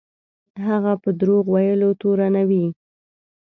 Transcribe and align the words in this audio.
هغه 0.65 0.93
په 1.03 1.09
دروغ 1.19 1.45
ویلو 1.55 1.89
تورنوي. 2.01 2.65